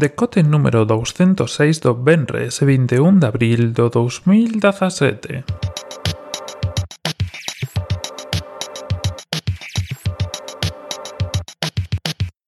Decote 0.00 0.42
número 0.42 0.86
206 0.86 1.84
do 1.84 1.92
Benres 1.92 2.64
21 2.64 3.20
de 3.20 3.26
abril 3.26 3.76
do 3.76 3.92
2017. 3.92 5.44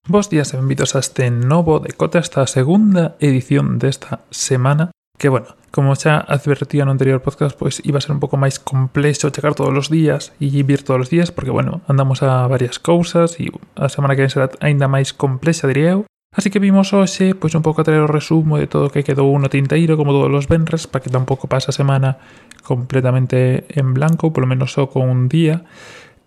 Bos 0.09 0.33
días 0.33 0.49
e 0.49 0.57
benvidos 0.57 0.97
a 0.97 1.05
este 1.05 1.29
novo 1.29 1.77
Decote, 1.77 2.25
esta 2.25 2.49
segunda 2.49 3.21
edición 3.21 3.77
desta 3.77 4.25
semana 4.33 4.89
que 5.21 5.29
bueno, 5.29 5.53
como 5.69 5.93
xa 5.93 6.25
advertía 6.25 6.89
no 6.89 6.97
anterior 6.97 7.21
podcast, 7.21 7.53
pois 7.53 7.85
iba 7.85 8.01
a 8.01 8.03
ser 8.03 8.17
un 8.17 8.21
pouco 8.25 8.41
máis 8.41 8.57
complexo 8.57 9.29
checar 9.29 9.53
todos 9.53 9.77
os 9.77 9.93
días 9.93 10.33
e 10.41 10.49
vir 10.65 10.89
todos 10.89 11.05
os 11.05 11.13
días, 11.13 11.29
porque 11.29 11.53
bueno, 11.53 11.85
andamos 11.85 12.25
a 12.25 12.49
varias 12.49 12.81
cousas 12.81 13.37
e 13.37 13.53
a 13.77 13.93
semana 13.93 14.17
que 14.17 14.25
ven 14.25 14.33
será 14.33 14.49
aínda 14.65 14.89
máis 14.89 15.13
complexa, 15.13 15.69
diría 15.69 16.01
eu, 16.01 16.09
Así 16.33 16.49
que 16.49 16.59
vimos 16.59 16.97
hoxe, 16.97 17.37
pois 17.37 17.53
un 17.53 17.61
pouco 17.61 17.85
a 17.85 17.85
traer 17.85 18.01
o 18.01 18.09
resumo 18.09 18.57
de 18.57 18.65
todo 18.65 18.89
o 18.89 18.93
que 18.93 19.05
quedou 19.05 19.37
no 19.37 19.53
tinteiro, 19.53 20.01
como 20.01 20.17
todos 20.17 20.33
os 20.33 20.49
venres, 20.49 20.89
para 20.89 21.05
que 21.05 21.13
tampouco 21.13 21.45
pase 21.45 21.69
a 21.69 21.77
semana 21.77 22.17
completamente 22.65 23.69
en 23.69 23.93
blanco, 23.93 24.33
polo 24.33 24.49
menos 24.49 24.73
só 24.73 24.89
con 24.89 25.13
un 25.13 25.29
día, 25.29 25.69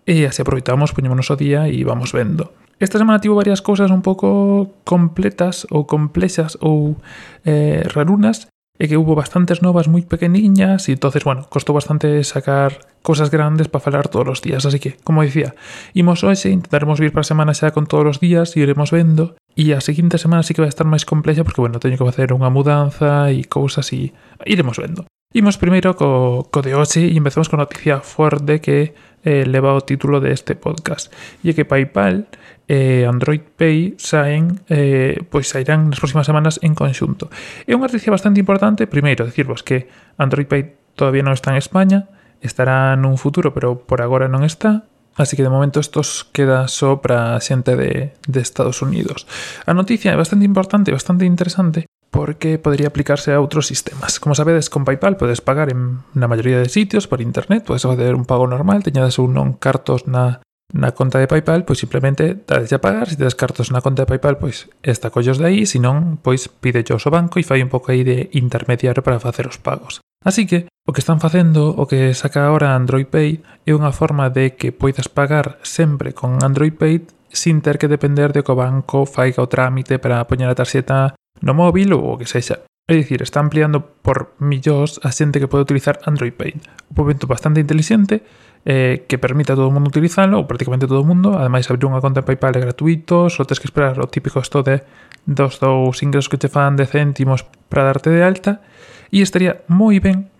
e 0.06 0.22
así 0.30 0.46
aproveitamos, 0.46 0.94
poñémonos 0.94 1.26
o 1.34 1.36
día 1.36 1.66
e 1.66 1.82
vamos 1.82 2.14
vendo. 2.14 2.54
Esta 2.78 3.02
semana 3.02 3.18
tivo 3.18 3.34
varias 3.34 3.66
cousas 3.66 3.90
un 3.90 4.06
pouco 4.06 4.78
completas 4.86 5.66
ou 5.74 5.90
complexas 5.90 6.54
ou 6.62 7.02
eh, 7.42 7.82
rarunas, 7.90 8.46
e 8.78 8.88
que 8.88 8.96
hubo 8.96 9.16
bastantes 9.16 9.64
novas 9.64 9.88
moi 9.88 10.04
pequeniñas 10.04 10.88
e 10.88 10.96
entonces, 10.96 11.24
bueno, 11.24 11.48
costou 11.48 11.72
bastante 11.72 12.24
sacar 12.24 12.78
cosas 13.00 13.30
grandes 13.30 13.68
para 13.68 13.84
falar 13.84 14.08
todos 14.08 14.38
os 14.38 14.40
días, 14.42 14.66
así 14.66 14.78
que, 14.78 14.98
como 15.00 15.22
dicía, 15.22 15.54
imos 15.94 16.26
hoxe, 16.26 16.52
intentaremos 16.52 17.00
vir 17.00 17.12
para 17.12 17.24
a 17.24 17.30
semana 17.30 17.56
xa 17.56 17.72
con 17.72 17.88
todos 17.88 18.16
os 18.16 18.18
días 18.20 18.52
e 18.54 18.64
iremos 18.64 18.92
vendo 18.92 19.38
e 19.56 19.72
a 19.72 19.80
seguinte 19.80 20.20
semana 20.20 20.44
sí 20.44 20.52
que 20.52 20.60
vai 20.60 20.68
estar 20.68 20.84
máis 20.84 21.08
complexa 21.08 21.46
porque, 21.46 21.64
bueno, 21.64 21.80
teño 21.80 21.96
que 21.96 22.08
facer 22.08 22.34
unha 22.36 22.52
mudanza 22.52 23.32
e 23.32 23.46
cousas 23.48 23.88
e 23.96 24.12
iremos 24.44 24.76
vendo. 24.76 25.08
Imos 25.36 25.58
primeiro 25.58 25.96
co, 25.96 26.48
co 26.48 26.60
de 26.62 26.72
hoxe 26.72 27.08
e 27.08 27.16
empezamos 27.16 27.48
con 27.48 27.60
noticia 27.60 28.00
forte 28.00 28.60
que 28.60 28.94
eh, 29.26 29.44
leva 29.44 29.74
o 29.74 29.82
título 29.82 30.22
deste 30.22 30.54
podcast. 30.54 31.10
E 31.42 31.52
que 31.52 31.66
PayPal 31.66 32.30
e 32.66 33.06
Android 33.06 33.42
Pay 33.54 33.94
saen 33.96 34.60
eh, 34.66 35.22
pois 35.30 35.46
sairán 35.46 35.86
nas 35.86 36.02
próximas 36.02 36.26
semanas 36.26 36.58
en 36.66 36.74
conxunto. 36.74 37.30
É 37.64 37.72
unha 37.72 37.86
noticia 37.86 38.10
bastante 38.10 38.42
importante, 38.42 38.90
primeiro, 38.90 39.22
decirvos 39.22 39.62
que 39.62 39.86
Android 40.18 40.50
Pay 40.50 40.62
todavía 40.98 41.22
non 41.22 41.34
está 41.34 41.54
en 41.54 41.62
España, 41.62 42.10
estará 42.42 42.98
nun 42.98 43.16
futuro, 43.16 43.54
pero 43.54 43.86
por 43.86 44.02
agora 44.02 44.26
non 44.26 44.42
está, 44.42 44.90
Así 45.16 45.34
que 45.34 45.42
de 45.42 45.48
momento 45.48 45.80
estos 45.80 46.28
queda 46.28 46.68
só 46.68 47.00
para 47.00 47.40
xente 47.40 47.72
de, 47.72 48.12
de 48.28 48.40
Estados 48.44 48.84
Unidos. 48.84 49.24
A 49.64 49.72
noticia 49.72 50.12
é 50.12 50.16
bastante 50.16 50.44
importante, 50.44 50.92
bastante 50.92 51.24
interesante, 51.24 51.88
porque 52.12 52.60
podría 52.60 52.92
aplicarse 52.92 53.32
a 53.32 53.40
outros 53.40 53.64
sistemas. 53.64 54.20
Como 54.20 54.36
sabedes, 54.36 54.68
con 54.68 54.84
PayPal 54.84 55.16
podes 55.16 55.40
pagar 55.40 55.72
en 55.72 56.04
na 56.12 56.28
maioría 56.28 56.60
de 56.60 56.68
sitios 56.68 57.08
por 57.08 57.24
internet, 57.24 57.64
podes 57.64 57.88
facer 57.88 58.12
un 58.12 58.28
pago 58.28 58.44
normal, 58.44 58.84
teñades 58.84 59.16
un 59.16 59.32
non 59.32 59.56
cartos 59.56 60.04
na 60.04 60.44
na 60.72 60.92
conta 60.92 61.18
de 61.22 61.30
Paypal, 61.30 61.62
pois 61.62 61.78
simplemente 61.78 62.42
dades 62.46 62.72
a 62.72 62.82
pagar, 62.82 63.06
se 63.06 63.16
tedes 63.16 63.38
cartos 63.38 63.70
na 63.70 63.80
conta 63.80 64.02
de 64.02 64.10
Paypal, 64.10 64.38
pois 64.38 64.66
esta 64.82 65.10
collos 65.10 65.38
de 65.38 65.46
aí, 65.46 65.66
se 65.66 65.78
non, 65.78 66.18
pois 66.18 66.48
pide 66.48 66.82
ao 66.90 66.98
banco 67.10 67.38
e 67.38 67.46
fai 67.46 67.62
un 67.62 67.70
pouco 67.70 67.94
aí 67.94 68.02
de 68.02 68.30
intermediario 68.34 69.02
para 69.02 69.22
facer 69.22 69.46
os 69.46 69.62
pagos. 69.62 70.02
Así 70.26 70.46
que, 70.46 70.66
o 70.82 70.92
que 70.92 70.98
están 70.98 71.22
facendo, 71.22 71.70
o 71.70 71.86
que 71.86 72.10
saca 72.14 72.50
agora 72.50 72.74
Android 72.74 73.06
Pay, 73.06 73.46
é 73.62 73.70
unha 73.70 73.94
forma 73.94 74.26
de 74.26 74.58
que 74.58 74.74
poidas 74.74 75.06
pagar 75.06 75.62
sempre 75.62 76.10
con 76.10 76.42
Android 76.42 76.74
Pay 76.74 77.06
sin 77.30 77.62
ter 77.62 77.78
que 77.78 77.86
depender 77.86 78.34
de 78.34 78.42
que 78.42 78.50
o 78.50 78.58
banco 78.58 79.06
faiga 79.06 79.44
o 79.44 79.50
trámite 79.50 80.02
para 80.02 80.26
poñer 80.26 80.50
a 80.50 80.58
tarxeta 80.58 81.14
no 81.42 81.54
móvil 81.54 81.94
ou 81.94 82.14
o 82.14 82.18
que 82.18 82.26
sexa. 82.26 82.66
É 82.88 82.94
dicir, 82.94 83.20
está 83.20 83.40
ampliando 83.40 83.82
por 83.82 84.38
millóns 84.38 85.02
a 85.02 85.10
xente 85.10 85.42
que 85.42 85.50
pode 85.50 85.66
utilizar 85.66 85.98
Android 86.06 86.30
Pay. 86.30 86.54
Un 86.54 86.94
momento 86.94 87.26
bastante 87.26 87.58
inteligente 87.58 88.22
eh, 88.62 89.02
que 89.10 89.18
permite 89.18 89.50
a 89.50 89.58
todo 89.58 89.66
o 89.66 89.74
mundo 89.74 89.90
utilizarlo, 89.90 90.38
ou 90.38 90.46
prácticamente 90.46 90.86
todo 90.86 91.02
o 91.02 91.08
mundo. 91.10 91.34
Ademais, 91.34 91.66
abrir 91.66 91.90
unha 91.90 91.98
conta 91.98 92.22
en 92.22 92.26
PayPal 92.30 92.54
é 92.54 92.62
gratuito, 92.62 93.26
só 93.26 93.42
tens 93.42 93.58
que 93.58 93.66
esperar 93.66 93.98
o 93.98 94.06
típico 94.06 94.38
esto 94.38 94.62
de 94.62 94.86
dos 95.26 95.58
dous 95.58 95.98
ingresos 96.06 96.30
que 96.30 96.38
te 96.38 96.46
fan 96.46 96.78
de 96.78 96.86
céntimos 96.86 97.42
para 97.66 97.82
darte 97.82 98.06
de 98.06 98.22
alta. 98.22 98.62
E 99.10 99.18
estaría 99.18 99.66
moi 99.66 99.98
ben 99.98 100.30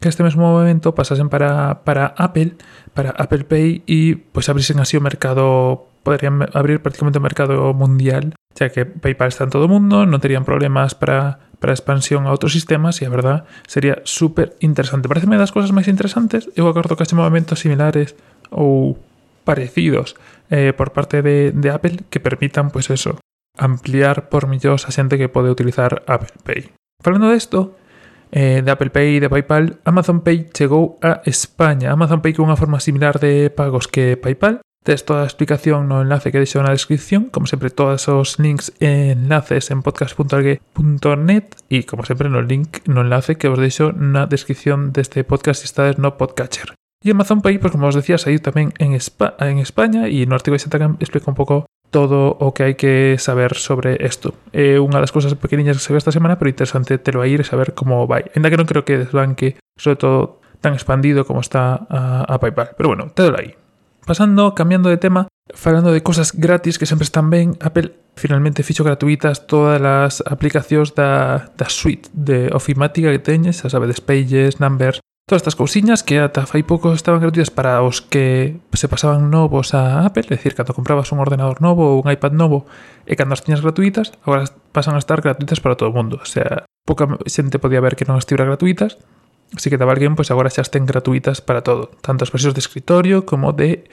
que 0.00 0.08
este 0.08 0.24
mesmo 0.24 0.56
momento 0.56 0.96
pasasen 0.96 1.28
para, 1.28 1.84
para 1.84 2.16
Apple, 2.16 2.56
para 2.96 3.12
Apple 3.12 3.44
Pay 3.44 3.84
e 3.84 4.16
pois 4.32 4.48
abrisen 4.48 4.80
así 4.80 4.96
o 4.96 5.04
mercado 5.04 5.84
poderían 6.00 6.48
abrir 6.56 6.80
prácticamente 6.80 7.20
o 7.20 7.24
mercado 7.24 7.76
mundial, 7.76 8.32
xa 8.56 8.72
que 8.72 8.88
PayPal 8.88 9.28
está 9.28 9.44
en 9.44 9.52
todo 9.52 9.68
o 9.68 9.72
mundo, 9.72 10.08
non 10.08 10.20
terían 10.24 10.48
problemas 10.48 10.96
para 10.96 11.44
para 11.64 11.72
a 11.72 11.80
expansión 11.80 12.28
a 12.28 12.34
outros 12.36 12.52
sistemas 12.52 13.00
e 13.00 13.08
a 13.08 13.14
verdad 13.16 13.48
sería 13.64 14.04
super 14.04 14.52
interesante. 14.60 15.08
Pareceme 15.08 15.40
das 15.40 15.48
cousas 15.48 15.72
máis 15.72 15.88
interesantes. 15.88 16.44
Eu 16.52 16.68
acordo 16.68 16.92
que 16.92 17.08
haxe 17.08 17.16
movimentos 17.16 17.64
similares 17.64 18.12
ou 18.52 19.00
parecidos 19.48 20.12
eh, 20.52 20.76
por 20.76 20.92
parte 20.92 21.24
de, 21.24 21.56
de 21.56 21.68
Apple 21.72 22.04
que 22.12 22.20
permitan, 22.20 22.68
pois 22.68 22.92
pues 22.92 23.00
eso, 23.00 23.16
ampliar 23.56 24.28
por 24.28 24.44
millóns 24.44 24.84
a 24.84 24.92
xente 24.92 25.16
que 25.16 25.32
pode 25.32 25.48
utilizar 25.48 26.04
Apple 26.04 26.36
Pay. 26.44 26.76
Falando 27.00 27.32
desto, 27.32 27.80
eh, 28.28 28.60
de 28.60 28.68
Apple 28.68 28.92
Pay 28.92 29.16
e 29.16 29.20
de 29.24 29.32
PayPal, 29.32 29.80
Amazon 29.88 30.20
Pay 30.20 30.52
chegou 30.52 31.00
a 31.00 31.24
España. 31.24 31.96
Amazon 31.96 32.20
Pay 32.20 32.36
que 32.36 32.44
é 32.44 32.44
unha 32.44 32.60
forma 32.60 32.76
similar 32.76 33.16
de 33.16 33.48
pagos 33.48 33.88
que 33.88 34.20
PayPal, 34.20 34.60
Tes 34.84 35.06
toda 35.06 35.24
explicación 35.24 35.88
no 35.88 36.02
enlace 36.02 36.28
que 36.28 36.36
deixo 36.36 36.60
na 36.60 36.68
descripción, 36.68 37.32
como 37.32 37.48
sempre 37.48 37.72
todos 37.72 38.04
os 38.12 38.36
links 38.36 38.68
e 38.84 39.16
enlaces 39.16 39.72
en 39.72 39.80
podcast.algue.net 39.80 41.56
e 41.72 41.88
como 41.88 42.04
sempre 42.04 42.28
no 42.28 42.44
link 42.44 42.84
no 42.84 43.00
enlace 43.00 43.40
que 43.40 43.48
os 43.48 43.56
deixo 43.56 43.96
na 43.96 44.28
descripción 44.28 44.92
deste 44.92 45.24
podcast 45.24 45.64
se 45.64 45.72
estades 45.72 45.96
no 45.96 46.20
podcatcher. 46.20 46.76
E 47.00 47.16
Amazon 47.16 47.40
Pay, 47.40 47.64
pues 47.64 47.72
como 47.72 47.88
os 47.88 47.96
decía, 47.96 48.20
saiu 48.20 48.44
tamén 48.44 48.76
en, 48.76 48.92
Espa 48.92 49.40
en 49.40 49.56
España 49.56 50.04
e 50.04 50.28
no 50.28 50.36
artigo 50.36 50.52
de 50.52 50.60
Xatacan 50.60 51.00
explica 51.00 51.32
un 51.32 51.40
pouco 51.40 51.64
todo 51.88 52.36
o 52.36 52.52
que 52.52 52.68
hai 52.68 52.76
que 52.76 53.16
saber 53.16 53.56
sobre 53.56 53.96
isto. 54.04 54.36
É 54.52 54.76
unha 54.76 55.00
das 55.00 55.16
cousas 55.16 55.32
pequeniñas 55.32 55.80
que 55.80 55.84
se 55.88 55.96
ve 55.96 56.00
esta 56.04 56.12
semana, 56.12 56.36
pero 56.36 56.52
interesante 56.52 57.00
telo 57.00 57.24
a 57.24 57.26
ir 57.28 57.40
e 57.40 57.48
saber 57.48 57.72
como 57.72 58.04
vai. 58.04 58.28
Ainda 58.36 58.52
que 58.52 58.60
non 58.60 58.68
creo 58.68 58.84
que 58.84 59.00
desbanque, 59.00 59.56
sobre 59.80 59.96
todo 59.96 60.44
tan 60.60 60.76
expandido 60.76 61.24
como 61.24 61.40
está 61.40 61.88
a, 61.88 62.28
a 62.28 62.36
PayPal. 62.36 62.76
Pero 62.76 62.92
bueno, 62.92 63.08
telo 63.16 63.40
aí. 63.40 63.63
Pasando, 64.04 64.54
cambiando 64.54 64.90
de 64.90 64.98
tema, 64.98 65.28
falando 65.54 65.92
de 65.92 66.02
cosas 66.02 66.32
gratis 66.32 66.78
que 66.78 66.86
sempre 66.86 67.04
están 67.04 67.30
ben, 67.30 67.56
Apple 67.60 67.96
finalmente 68.16 68.62
fixo 68.62 68.84
gratuitas 68.84 69.46
todas 69.46 69.80
as 69.80 70.22
aplicacións 70.28 70.94
da, 70.94 71.50
da 71.56 71.68
suite 71.68 72.08
de 72.12 72.52
ofimática 72.52 73.10
que 73.10 73.18
teñes, 73.18 73.64
a 73.64 73.72
sabedes, 73.72 74.00
Pages, 74.00 74.60
Numbers, 74.60 75.00
todas 75.26 75.40
estas 75.40 75.56
cousiñas 75.56 76.04
que 76.04 76.20
ata 76.20 76.44
fai 76.44 76.62
pouco 76.62 76.92
estaban 76.92 77.24
gratuitas 77.24 77.48
para 77.48 77.80
os 77.80 78.04
que 78.04 78.60
se 78.76 78.92
pasaban 78.92 79.32
novos 79.32 79.72
a 79.72 80.04
Apple, 80.04 80.28
é 80.28 80.36
dicir, 80.36 80.52
cando 80.52 80.76
comprabas 80.76 81.08
un 81.12 81.24
ordenador 81.24 81.64
novo 81.64 81.96
ou 81.96 82.04
un 82.04 82.08
iPad 82.12 82.36
novo 82.36 82.68
e 83.08 83.16
cando 83.16 83.32
as 83.32 83.40
tiñas 83.40 83.64
gratuitas, 83.64 84.12
agora 84.20 84.44
pasan 84.76 84.94
a 84.96 85.02
estar 85.02 85.24
gratuitas 85.24 85.64
para 85.64 85.80
todo 85.80 85.88
o 85.90 85.96
mundo, 85.96 86.20
o 86.20 86.28
sea, 86.28 86.68
pouca 86.84 87.08
xente 87.24 87.56
podía 87.56 87.80
ver 87.80 87.96
que 87.96 88.04
non 88.04 88.20
estivera 88.20 88.44
gratuitas, 88.44 89.00
Así 89.52 89.68
que 89.68 89.76
daba 89.76 89.92
alguén, 89.92 90.16
pois 90.16 90.32
agora 90.32 90.48
xa 90.48 90.64
estén 90.64 90.88
gratuitas 90.88 91.44
para 91.44 91.60
todo, 91.60 91.92
tanto 92.00 92.24
as 92.24 92.32
versións 92.32 92.56
de 92.56 92.64
escritorio 92.64 93.28
como 93.28 93.52
de 93.52 93.84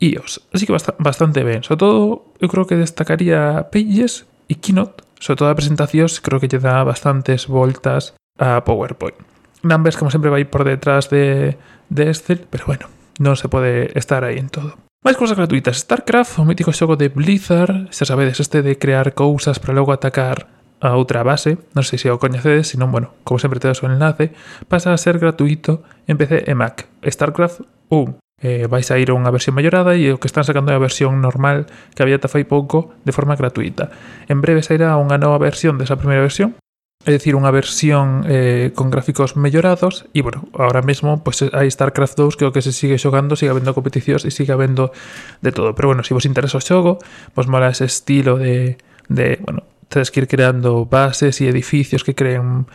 iOS. 0.00 0.48
Así 0.50 0.64
que 0.64 0.72
bast 0.72 0.96
bastante 0.96 1.44
ben. 1.44 1.60
Sobre 1.62 1.84
todo, 1.84 2.32
eu 2.40 2.48
creo 2.48 2.64
que 2.64 2.80
destacaría 2.80 3.68
Pages 3.70 4.26
e 4.48 4.58
Keynote, 4.58 5.04
sobre 5.20 5.38
todo 5.38 5.48
a 5.50 5.56
creo 5.56 6.40
que 6.40 6.48
lle 6.50 6.58
dá 6.58 6.82
bastantes 6.82 7.46
voltas 7.46 8.16
a 8.38 8.64
PowerPoint. 8.64 9.16
Numbers, 9.62 9.96
como 9.96 10.10
sempre, 10.10 10.30
vai 10.30 10.44
por 10.44 10.64
detrás 10.64 11.08
de, 11.08 11.56
Excel, 11.88 12.46
pero 12.50 12.66
bueno, 12.66 12.90
non 13.22 13.38
se 13.38 13.48
pode 13.48 13.88
estar 13.96 14.26
aí 14.26 14.36
en 14.36 14.52
todo. 14.52 14.76
Mais 15.00 15.16
cousas 15.16 15.36
gratuitas. 15.36 15.80
StarCraft, 15.80 16.40
o 16.40 16.44
mítico 16.44 16.72
xogo 16.72 16.96
de 16.96 17.08
Blizzard, 17.08 17.88
xa 17.92 18.04
sabedes, 18.04 18.40
este 18.40 18.60
de 18.60 18.76
crear 18.76 19.16
cousas 19.16 19.60
para 19.60 19.76
logo 19.76 19.92
atacar 19.92 20.63
a 20.84 20.92
outra 21.00 21.24
base, 21.24 21.56
non 21.72 21.82
sei 21.82 21.96
se 21.96 22.12
o 22.12 22.20
coñecedes, 22.20 22.68
senón, 22.68 22.92
bueno, 22.92 23.16
como 23.24 23.40
sempre 23.40 23.58
tedes 23.58 23.80
o 23.80 23.88
enlace, 23.88 24.36
pasa 24.68 24.92
a 24.92 25.00
ser 25.00 25.16
gratuito 25.16 25.80
en 26.04 26.20
PC 26.20 26.44
e 26.44 26.52
Mac. 26.52 26.86
StarCraft 27.00 27.64
1 27.88 28.20
eh, 28.44 28.66
vais 28.68 28.90
a 28.90 28.98
ir 29.00 29.08
a 29.08 29.16
unha 29.16 29.32
versión 29.32 29.56
mellorada 29.56 29.96
e 29.96 30.12
o 30.12 30.20
que 30.20 30.28
están 30.28 30.44
sacando 30.44 30.68
é 30.68 30.76
a 30.76 30.82
versión 30.82 31.24
normal 31.24 31.64
que 31.96 32.04
había 32.04 32.20
ta 32.20 32.28
fai 32.28 32.44
pouco 32.44 32.92
de 33.08 33.16
forma 33.16 33.40
gratuita. 33.40 33.88
En 34.28 34.44
breve 34.44 34.60
sairá 34.60 35.00
unha 35.00 35.16
nova 35.16 35.40
versión 35.40 35.80
desa 35.80 35.96
primeira 35.96 36.20
versión, 36.20 36.52
é 37.04 37.12
dicir, 37.12 37.36
unha 37.36 37.52
versión 37.52 38.24
eh, 38.24 38.72
con 38.72 38.88
gráficos 38.88 39.36
mellorados 39.36 40.08
e, 40.16 40.24
bueno, 40.24 40.48
ahora 40.56 40.80
mesmo 40.80 41.20
pues, 41.20 41.44
hai 41.52 41.68
StarCraft 41.68 42.16
2 42.16 42.36
que 42.40 42.44
o 42.48 42.52
que 42.52 42.64
se 42.64 42.72
sigue 42.72 42.96
xogando, 42.96 43.36
sigue 43.36 43.52
habendo 43.52 43.76
competicións 43.76 44.24
e 44.24 44.32
sigue 44.32 44.56
habendo 44.56 44.88
de 45.44 45.52
todo. 45.52 45.76
Pero, 45.76 45.92
bueno, 45.92 46.00
se 46.00 46.16
vos 46.16 46.24
interesa 46.24 46.56
o 46.56 46.64
xogo, 46.64 47.00
vos 47.36 47.46
mola 47.48 47.68
ese 47.68 47.84
estilo 47.84 48.40
de, 48.40 48.80
de 49.12 49.36
bueno, 49.44 49.68
tedes 49.94 50.10
que 50.10 50.18
ir 50.18 50.26
creando 50.26 50.90
bases 50.90 51.38
e 51.38 51.46
edificios 51.46 52.02
que 52.02 52.18
creen 52.18 52.66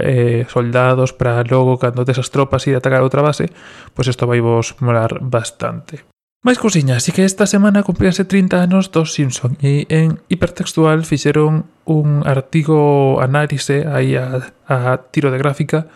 eh, 0.00 0.48
soldados 0.48 1.12
para 1.12 1.44
logo 1.44 1.76
cando 1.76 2.08
tes 2.08 2.16
as 2.16 2.32
tropas 2.32 2.64
ir 2.64 2.72
a 2.72 2.80
atacar 2.80 3.04
outra 3.04 3.20
base, 3.20 3.52
pois 3.92 4.08
isto 4.08 4.24
vai 4.24 4.40
vos 4.40 4.80
molar 4.80 5.20
bastante. 5.20 6.08
Mais 6.40 6.56
cousiñas, 6.58 7.04
así 7.04 7.12
que 7.12 7.28
esta 7.28 7.44
semana 7.44 7.84
cumplíanse 7.84 8.24
30 8.24 8.64
anos 8.64 8.88
dos 8.88 9.12
Simpson 9.12 9.60
e 9.60 9.84
en 9.92 10.18
Hipertextual 10.32 11.04
fixeron 11.04 11.68
un 11.84 12.24
artigo 12.24 13.20
análise 13.20 13.84
aí 13.84 14.16
a, 14.16 14.50
a 14.64 14.96
tiro 15.12 15.28
de 15.28 15.38
gráfica 15.38 15.92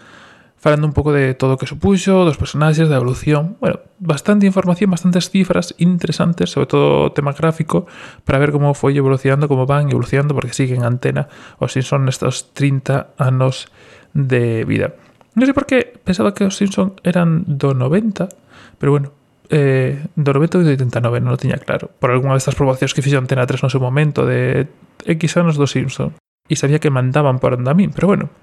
falando 0.66 0.88
un 0.88 0.92
pouco 0.92 1.14
de 1.14 1.38
todo 1.38 1.54
o 1.54 1.58
que 1.62 1.70
supuxo, 1.70 2.26
dos 2.26 2.42
personaxes, 2.42 2.90
da 2.90 2.98
evolución, 2.98 3.54
bueno, 3.62 3.86
bastante 4.02 4.50
información, 4.50 4.90
bastantes 4.90 5.30
cifras 5.30 5.78
interesantes, 5.78 6.50
sobre 6.50 6.66
todo 6.66 7.14
tema 7.14 7.30
gráfico, 7.30 7.86
para 8.26 8.42
ver 8.42 8.50
como 8.50 8.74
foi 8.74 8.98
evolucionando, 8.98 9.46
como 9.46 9.62
van 9.62 9.94
evolucionando, 9.94 10.34
porque 10.34 10.50
siguen 10.50 10.82
antena 10.82 11.30
os 11.62 11.70
Simpson 11.70 12.02
nestos 12.02 12.50
30 12.50 13.14
anos 13.14 13.70
de 14.10 14.66
vida. 14.66 14.98
Non 15.38 15.46
sei 15.46 15.54
por 15.54 15.70
qué 15.70 15.86
pensaba 16.02 16.34
que 16.34 16.42
os 16.42 16.58
Simpson 16.58 16.98
eran 17.06 17.46
do 17.46 17.70
90, 17.70 18.26
pero 18.82 18.90
bueno, 18.90 19.14
eh, 19.54 20.02
do 20.18 20.34
90 20.34 20.66
e 20.66 20.66
do 20.66 20.74
89, 20.74 21.22
non 21.22 21.30
o 21.30 21.38
tiña 21.38 21.62
claro. 21.62 21.94
Por 22.02 22.10
algunha 22.10 22.34
destas 22.34 22.58
promocións 22.58 22.90
que 22.90 23.06
fixo 23.06 23.22
Antena 23.22 23.46
3 23.46 23.62
no 23.62 23.70
seu 23.70 23.78
momento 23.78 24.26
de 24.26 24.66
X 25.06 25.38
anos 25.38 25.54
do 25.54 25.70
Simpson. 25.70 26.18
E 26.50 26.58
sabía 26.58 26.82
que 26.82 26.90
mandaban 26.90 27.38
por 27.38 27.54
Andamín, 27.54 27.94
pero 27.94 28.10
bueno, 28.10 28.34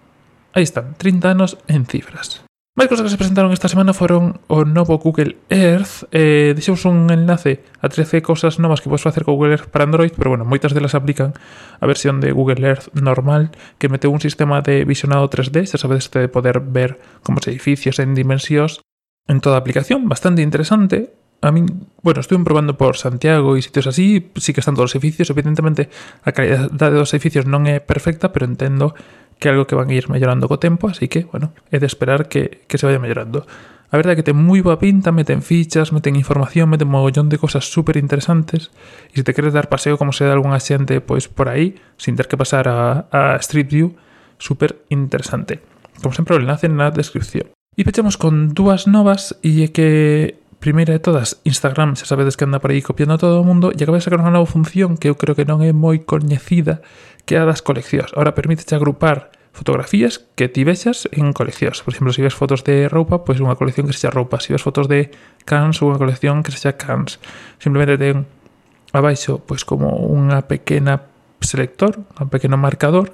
Aí 0.54 0.64
están, 0.64 0.94
30 0.96 1.32
anos 1.32 1.58
en 1.68 1.86
cifras. 1.86 2.46
Mais 2.74 2.90
cosas 2.90 3.06
que 3.06 3.14
se 3.14 3.22
presentaron 3.22 3.54
esta 3.54 3.70
semana 3.70 3.94
foron 3.94 4.42
o 4.50 4.66
novo 4.66 4.98
Google 4.98 5.38
Earth. 5.54 6.10
Eh, 6.10 6.58
Deixemos 6.58 6.90
un 6.90 7.06
enlace 7.14 7.62
a 7.78 7.86
13 7.86 8.26
cosas 8.26 8.58
novas 8.58 8.82
que 8.82 8.90
podes 8.90 9.06
facer 9.06 9.30
co 9.30 9.38
Google 9.38 9.54
Earth 9.54 9.70
para 9.70 9.86
Android, 9.86 10.10
pero 10.18 10.34
bueno, 10.34 10.42
moitas 10.42 10.74
delas 10.74 10.98
aplican 10.98 11.38
a 11.78 11.86
versión 11.86 12.18
de 12.18 12.34
Google 12.34 12.66
Earth 12.66 12.90
normal, 12.98 13.54
que 13.78 13.94
meteu 13.94 14.10
un 14.10 14.18
sistema 14.18 14.66
de 14.66 14.90
visionado 14.90 15.30
3D, 15.30 15.70
xa 15.70 15.78
sabedes 15.78 16.10
de 16.10 16.26
poder 16.26 16.66
ver 16.66 16.98
como 17.22 17.38
os 17.38 17.46
edificios 17.46 18.02
en 18.02 18.18
dimensións 18.18 18.82
en 19.30 19.38
toda 19.38 19.58
a 19.58 19.62
aplicación, 19.62 20.10
bastante 20.10 20.42
interesante. 20.42 21.14
A 21.46 21.52
min, 21.52 21.92
bueno, 22.02 22.26
estuve 22.26 22.42
probando 22.42 22.74
por 22.74 22.98
Santiago 22.98 23.54
e 23.54 23.62
sitios 23.62 23.86
así, 23.86 24.32
sí 24.40 24.50
que 24.50 24.66
están 24.66 24.74
todos 24.74 24.90
os 24.90 24.98
edificios, 24.98 25.30
evidentemente 25.30 25.94
a 26.26 26.34
calidade 26.34 26.98
dos 26.98 27.14
edificios 27.14 27.46
non 27.46 27.70
é 27.70 27.84
perfecta, 27.84 28.34
pero 28.34 28.50
entendo 28.50 28.98
que 29.40 29.48
é 29.48 29.52
algo 29.52 29.66
que 29.66 29.76
van 29.76 29.90
a 29.90 29.96
ir 29.96 30.10
mellorando 30.10 30.50
co 30.50 30.60
tempo, 30.60 30.90
así 30.90 31.08
que, 31.08 31.26
bueno, 31.30 31.54
é 31.72 31.80
de 31.80 31.88
esperar 31.88 32.28
que, 32.28 32.66
que 32.68 32.78
se 32.78 32.86
vaya 32.86 33.00
mellorando. 33.00 33.46
A 33.94 33.98
verdade 34.02 34.18
é 34.18 34.20
que 34.22 34.26
ten 34.26 34.34
moi 34.34 34.66
boa 34.66 34.82
pinta, 34.82 35.14
meten 35.14 35.46
fichas, 35.46 35.94
meten 35.94 36.18
información, 36.18 36.66
meten 36.66 36.90
mogollón 36.90 37.30
de 37.30 37.38
cosas 37.38 37.70
super 37.70 37.94
interesantes 37.94 38.74
e 39.14 39.22
se 39.22 39.24
te 39.24 39.38
queres 39.38 39.54
dar 39.54 39.70
paseo 39.70 40.02
como 40.02 40.10
se 40.10 40.26
dá 40.26 40.34
algunha 40.34 40.58
xente 40.58 40.98
pois 40.98 41.30
por 41.30 41.46
aí, 41.46 41.78
sin 42.02 42.18
ter 42.18 42.26
que 42.26 42.34
pasar 42.34 42.66
a, 42.66 43.06
a 43.14 43.38
Street 43.38 43.70
View, 43.70 43.94
super 44.42 44.82
interesante. 44.90 45.62
Como 46.02 46.10
sempre, 46.18 46.34
o 46.34 46.42
enlace 46.42 46.66
na 46.74 46.90
descripción. 46.90 47.54
E 47.78 47.86
pechamos 47.86 48.18
con 48.18 48.58
dúas 48.58 48.90
novas 48.90 49.38
e 49.46 49.62
é 49.62 49.70
que 49.70 50.42
Primeira 50.64 50.94
de 50.94 51.00
todas, 51.04 51.42
Instagram, 51.44 52.00
xa 52.00 52.08
sabedes 52.08 52.40
que 52.40 52.48
anda 52.48 52.64
por 52.64 52.72
aí 52.72 52.80
copiando 52.80 53.16
a 53.16 53.18
todo 53.20 53.36
o 53.36 53.44
mundo, 53.44 53.76
e 53.76 53.84
acaba 53.84 54.00
de 54.00 54.08
sacar 54.08 54.24
unha 54.24 54.32
nova 54.32 54.48
función 54.48 54.96
que 54.96 55.12
eu 55.12 55.20
creo 55.20 55.36
que 55.36 55.44
non 55.44 55.60
é 55.60 55.76
moi 55.76 56.08
coñecida, 56.08 56.80
que 57.28 57.36
é 57.36 57.44
a 57.44 57.50
das 57.52 57.60
coleccións. 57.60 58.16
Ahora 58.16 58.32
permítete 58.32 58.72
agrupar 58.72 59.28
fotografías 59.52 60.24
que 60.40 60.48
ti 60.48 60.64
vexas 60.64 61.12
en 61.12 61.36
coleccións. 61.36 61.84
Por 61.84 61.92
exemplo, 61.92 62.16
se 62.16 62.24
si 62.24 62.24
ves 62.24 62.32
fotos 62.32 62.64
de 62.64 62.88
roupa, 62.88 63.28
pois 63.28 63.36
pues 63.36 63.44
unha 63.44 63.60
colección 63.60 63.92
que 63.92 63.96
sexa 64.00 64.16
roupa. 64.16 64.40
Se 64.40 64.48
si 64.48 64.50
ves 64.56 64.64
fotos 64.64 64.88
de 64.88 65.12
cans, 65.44 65.84
unha 65.84 66.00
colección 66.00 66.48
que 66.48 66.56
sexa 66.56 66.80
cans. 66.80 67.20
Simplemente 67.60 68.00
ten 68.00 68.24
abaixo 68.96 69.44
pois 69.44 69.68
pues, 69.68 69.68
como 69.68 69.92
unha 70.00 70.48
pequena 70.48 71.12
selector, 71.44 72.00
un 72.24 72.32
pequeno 72.32 72.56
marcador 72.56 73.12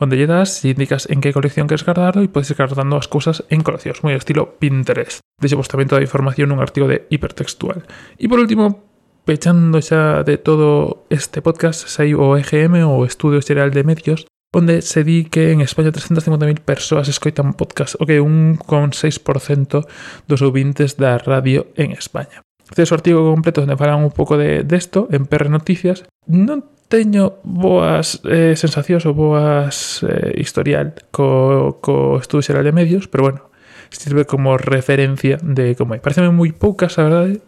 onde 0.00 0.16
lle 0.16 0.26
das 0.26 0.64
indicas 0.64 1.04
en 1.12 1.20
que 1.20 1.36
colección 1.36 1.68
queres 1.68 1.84
guardarlo 1.84 2.24
e 2.24 2.32
podes 2.32 2.48
ir 2.48 2.56
guardando 2.56 2.96
as 2.96 3.06
cousas 3.06 3.44
en 3.52 3.60
coleccións, 3.60 4.00
moi 4.00 4.16
estilo 4.16 4.56
Pinterest. 4.56 5.20
Tamén 5.38 5.86
toda 5.86 6.00
a 6.00 6.08
información 6.08 6.50
nun 6.50 6.64
artigo 6.64 6.88
de 6.88 7.04
hipertextual. 7.12 7.84
E 8.16 8.24
por 8.24 8.40
último, 8.40 8.80
pechando 9.28 9.78
xa 9.84 10.24
de 10.24 10.40
todo 10.40 11.04
este 11.12 11.44
podcast, 11.44 11.86
sai 11.86 12.16
o 12.16 12.34
EGM, 12.40 12.82
o 12.88 13.04
Estudio 13.04 13.44
Xeral 13.44 13.70
de 13.70 13.84
Medios, 13.84 14.24
onde 14.50 14.82
se 14.82 15.04
di 15.04 15.28
que 15.28 15.52
en 15.52 15.60
España 15.60 15.92
350.000 15.92 16.64
persoas 16.64 17.06
escoitan 17.06 17.54
podcast, 17.54 17.94
o 18.00 18.08
que 18.08 18.24
un 18.24 18.56
con 18.56 18.90
6% 18.90 19.86
dos 20.26 20.40
ouvintes 20.42 20.96
da 20.96 21.20
radio 21.20 21.68
en 21.76 21.92
España. 21.92 22.42
Este 22.66 22.82
é 22.82 22.88
o 22.88 22.96
artigo 22.96 23.20
completo 23.26 23.62
onde 23.62 23.76
falan 23.76 24.02
un 24.02 24.14
pouco 24.14 24.38
de 24.38 24.64
desto 24.64 25.10
en 25.12 25.26
PR 25.26 25.50
Noticias. 25.50 26.06
Non 26.26 26.66
teño 26.90 27.38
boas 27.46 28.18
eh, 28.26 28.58
sensacións 28.58 29.06
ou 29.06 29.14
boas 29.14 30.02
eh, 30.02 30.34
historial 30.42 30.98
co, 31.14 31.78
co 31.78 32.18
Estudo 32.18 32.42
Xeral 32.42 32.66
de 32.66 32.74
Medios, 32.74 33.06
pero 33.06 33.30
bueno, 33.30 33.40
sirve 33.94 34.26
como 34.26 34.58
referencia 34.58 35.38
de 35.40 35.78
como 35.78 35.94
hai. 35.94 36.02
Pareceme 36.02 36.34
moi 36.34 36.50
poucas, 36.50 36.98
a 36.98 37.06
verdade. 37.06 37.38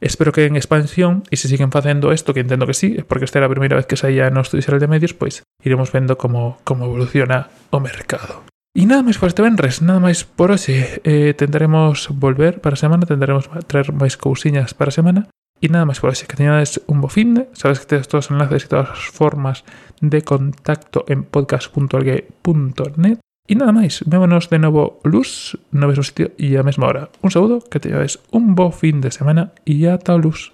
Espero 0.00 0.32
que 0.32 0.46
en 0.46 0.56
expansión, 0.56 1.26
e 1.28 1.36
se 1.36 1.50
siguen 1.52 1.74
facendo 1.74 2.14
isto, 2.14 2.32
que 2.32 2.40
entendo 2.40 2.64
que 2.64 2.74
sí, 2.74 3.02
porque 3.04 3.28
esta 3.28 3.42
era 3.42 3.50
a 3.50 3.52
primeira 3.52 3.76
vez 3.76 3.84
que 3.84 4.00
saía 4.00 4.32
no 4.32 4.40
Estudio 4.40 4.64
Xeral 4.64 4.80
de 4.80 4.88
Medios, 4.88 5.12
pois 5.12 5.44
iremos 5.60 5.92
vendo 5.92 6.16
como, 6.16 6.56
como 6.64 6.88
evoluciona 6.88 7.52
o 7.68 7.78
mercado. 7.84 8.48
E 8.78 8.86
nada 8.86 9.04
máis 9.04 9.18
por 9.20 9.28
este 9.28 9.42
venres, 9.44 9.82
nada 9.84 10.00
máis 10.00 10.22
por 10.24 10.54
hoxe. 10.54 11.02
Eh, 11.04 11.34
tentaremos 11.34 12.08
volver 12.14 12.62
para 12.62 12.78
a 12.78 12.80
semana, 12.80 13.04
tentaremos 13.04 13.50
traer 13.68 13.92
máis 13.92 14.14
cousiñas 14.14 14.72
para 14.72 14.94
a 14.94 14.96
semana. 14.96 15.20
Y 15.60 15.68
nada 15.68 15.84
más 15.84 16.00
por 16.00 16.10
así 16.10 16.26
que 16.26 16.36
tenías 16.36 16.80
un 16.86 17.00
bofinde. 17.00 17.48
Sabes 17.52 17.80
que 17.80 17.86
tienes 17.86 18.08
todos 18.08 18.30
los 18.30 18.40
enlaces 18.40 18.64
y 18.64 18.68
todas 18.68 18.88
las 18.90 18.98
formas 18.98 19.64
de 20.00 20.22
contacto 20.22 21.04
en 21.08 21.24
podcast.algue.net. 21.24 23.18
Y 23.50 23.54
nada 23.54 23.72
más, 23.72 24.04
vémonos 24.04 24.50
de 24.50 24.58
nuevo 24.58 25.00
luz, 25.04 25.58
no 25.70 25.88
ves 25.88 26.06
sitio 26.06 26.32
y 26.36 26.56
a 26.56 26.62
mesma 26.62 26.86
hora. 26.86 27.08
Un 27.22 27.30
saludo, 27.30 27.60
que 27.60 27.80
tengáis 27.80 28.18
un 28.30 28.54
fin 28.72 29.00
de 29.00 29.10
semana 29.10 29.52
y 29.64 29.86
hasta 29.86 30.18
luz. 30.18 30.52